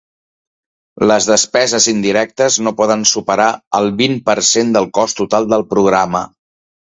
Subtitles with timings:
[1.11, 3.47] Les despeses indirectes no poden superar
[3.81, 6.25] el vint per cent del cost total del programa.